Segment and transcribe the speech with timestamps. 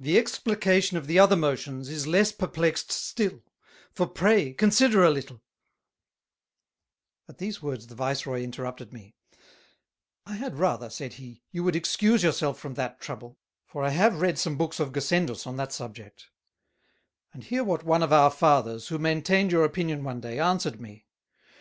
[0.00, 3.44] "The Explication of the other Motions is less perplexed still;
[3.92, 5.40] for pray, consider a little"
[7.28, 9.14] At these words the Vice Roy interrupted me:
[10.26, 13.90] "I had rather," said he, "you would excuse your self from that trouble; for I
[13.90, 16.30] have read some Books of Gassendus on that subject:
[17.32, 21.06] And hear what one of our Fathers, who maintained your Opinion one day, answered me.